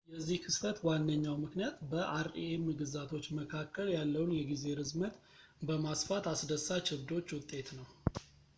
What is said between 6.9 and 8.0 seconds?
ዕብዶች ውጤት ነው